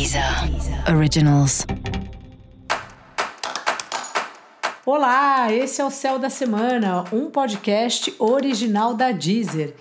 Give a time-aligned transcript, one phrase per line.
[0.00, 0.24] Deezer
[0.96, 1.66] Originals.
[4.86, 9.74] Olá, esse é o Céu da Semana, um podcast original da Deezer.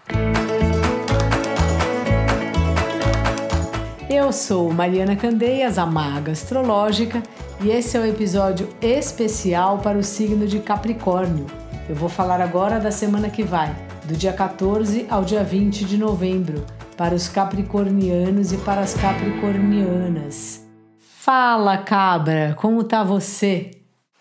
[4.10, 7.24] Eu sou Mariana Candeias, a maga astrológica,
[7.62, 11.48] e esse é o um episódio especial para o signo de Capricórnio.
[11.88, 13.74] Eu vou falar agora da semana que vai,
[14.04, 16.66] do dia 14 ao dia 20 de novembro
[17.00, 20.68] para os capricornianos e para as capricornianas.
[20.98, 23.72] Fala, cabra, como tá você?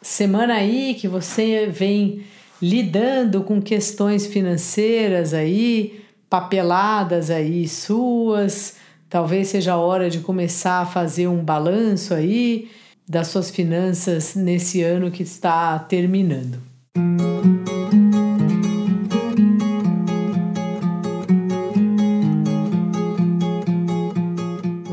[0.00, 2.22] Semana aí que você vem
[2.62, 8.76] lidando com questões financeiras aí, papeladas aí suas,
[9.10, 12.70] talvez seja a hora de começar a fazer um balanço aí
[13.08, 16.62] das suas finanças nesse ano que está terminando.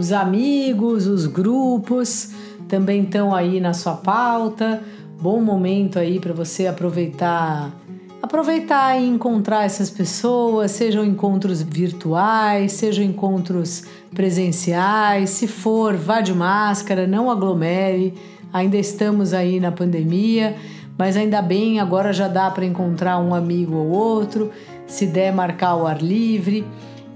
[0.05, 2.30] Os amigos, os grupos
[2.68, 4.84] também estão aí na sua pauta.
[5.20, 7.74] Bom momento aí para você aproveitar
[8.21, 15.32] aproveitar e encontrar essas pessoas, sejam encontros virtuais, sejam encontros presenciais.
[15.32, 18.13] Se for, vá de máscara, não aglomere.
[18.54, 20.55] Ainda estamos aí na pandemia,
[20.96, 24.51] mas ainda bem, agora já dá para encontrar um amigo ou outro,
[24.85, 26.63] se der marcar o ar livre.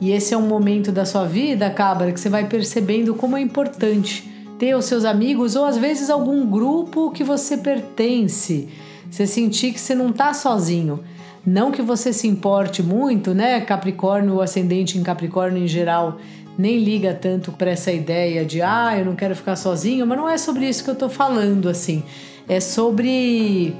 [0.02, 3.42] E esse é um momento da sua vida, cabra, que você vai percebendo como é
[3.42, 8.70] importante ter os seus amigos ou às vezes algum grupo que você pertence.
[9.10, 11.00] Você sentir que você não está sozinho.
[11.46, 13.60] Não que você se importe muito, né?
[13.62, 16.18] Capricórnio, o ascendente em Capricórnio em geral,
[16.58, 20.30] nem liga tanto para essa ideia de ah, eu não quero ficar sozinho, mas não
[20.30, 22.04] é sobre isso que eu estou falando assim.
[22.48, 23.74] É sobre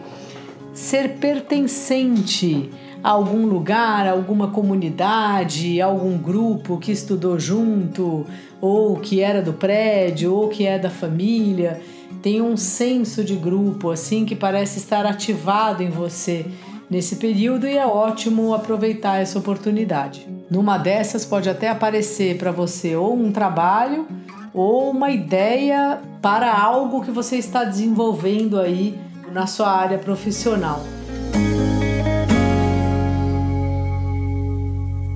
[0.74, 2.70] ser pertencente
[3.04, 8.26] a algum lugar, a alguma comunidade, algum grupo que estudou junto,
[8.60, 11.82] ou que era do prédio, ou que é da família.
[12.22, 16.46] Tem um senso de grupo assim que parece estar ativado em você
[16.90, 20.28] nesse período e é ótimo aproveitar essa oportunidade.
[20.50, 24.08] Numa dessas pode até aparecer para você ou um trabalho
[24.54, 29.00] ou uma ideia para algo que você está desenvolvendo aí
[29.32, 30.84] na sua área profissional.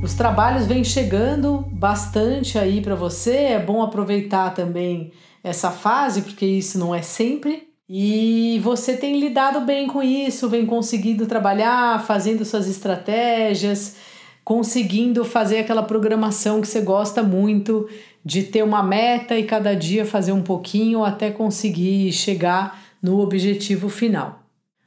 [0.03, 6.45] Os trabalhos vêm chegando bastante aí para você, é bom aproveitar também essa fase, porque
[6.45, 7.69] isso não é sempre.
[7.87, 13.95] E você tem lidado bem com isso, vem conseguindo trabalhar, fazendo suas estratégias,
[14.43, 17.87] conseguindo fazer aquela programação que você gosta muito,
[18.25, 23.87] de ter uma meta e cada dia fazer um pouquinho até conseguir chegar no objetivo
[23.87, 24.42] final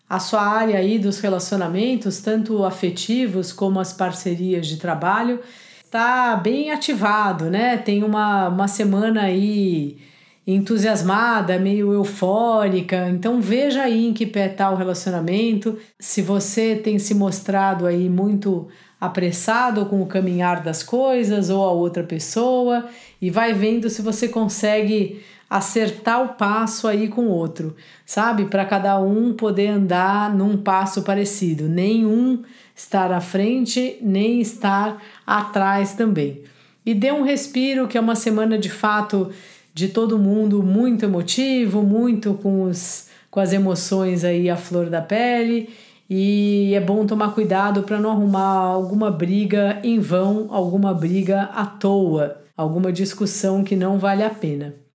[0.08, 5.40] a sua área aí dos relacionamentos, tanto afetivos como as parcerias de trabalho,
[5.84, 7.76] está bem ativado, né?
[7.76, 9.98] Tem uma, uma semana aí
[10.46, 13.08] entusiasmada, meio eufórica.
[13.08, 15.76] Então veja aí em que pé está o relacionamento.
[15.98, 18.68] Se você tem se mostrado aí muito
[19.00, 22.88] apressado com o caminhar das coisas ou a outra pessoa
[23.20, 28.46] e vai vendo se você consegue acertar o passo aí com o outro, sabe?
[28.46, 32.42] Para cada um poder andar num passo parecido, nenhum
[32.74, 36.42] estar à frente, nem estar atrás também.
[36.84, 39.30] E dê um respiro, que é uma semana de fato
[39.72, 45.02] de todo mundo muito emotivo, muito com, os, com as emoções aí à flor da
[45.02, 45.70] pele.
[46.08, 51.66] E é bom tomar cuidado para não arrumar alguma briga em vão, alguma briga à
[51.66, 54.85] toa, alguma discussão que não vale a pena.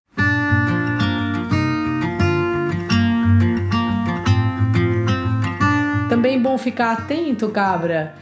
[6.22, 8.14] Também bom ficar atento, cabra.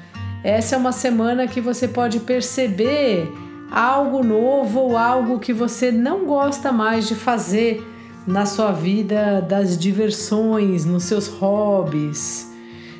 [0.41, 3.29] Essa é uma semana que você pode perceber
[3.69, 7.85] algo novo ou algo que você não gosta mais de fazer
[8.25, 12.49] na sua vida das diversões, nos seus hobbies.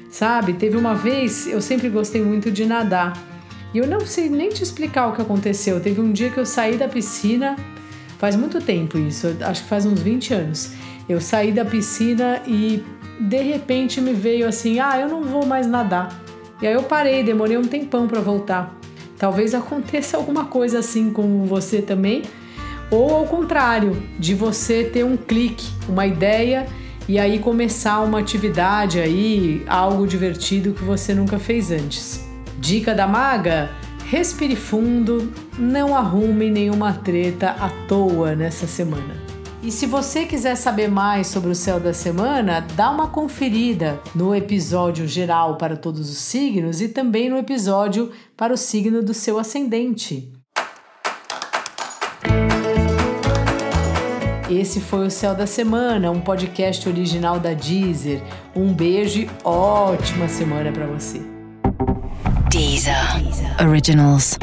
[0.09, 0.51] Sabe?
[0.51, 3.13] Teve uma vez, eu sempre gostei muito de nadar.
[3.73, 5.79] E eu não sei nem te explicar o que aconteceu.
[5.79, 7.55] Teve um dia que eu saí da piscina,
[8.17, 10.73] faz muito tempo isso, acho que faz uns 20 anos.
[11.07, 12.83] Eu saí da piscina e
[13.19, 16.23] de repente me veio assim: ah, eu não vou mais nadar.
[16.61, 18.75] E aí eu parei, demorei um tempão para voltar.
[19.17, 22.23] Talvez aconteça alguma coisa assim com você também,
[22.89, 26.67] ou ao contrário, de você ter um clique, uma ideia
[27.07, 32.27] e aí começar uma atividade aí, algo divertido que você nunca fez antes.
[32.57, 33.71] Dica da maga:
[34.05, 39.28] respire fundo, não arrume nenhuma treta à toa nessa semana.
[39.61, 44.33] E se você quiser saber mais sobre o céu da semana, dá uma conferida no
[44.33, 49.37] episódio geral para todos os signos e também no episódio para o signo do seu
[49.37, 50.31] ascendente.
[54.49, 58.23] Esse foi o Céu da Semana, um podcast original da Deezer.
[58.55, 61.21] Um beijo e ótima semana para você.
[62.49, 63.21] Deezer.
[63.21, 63.67] Deezer.
[63.67, 64.39] Originals.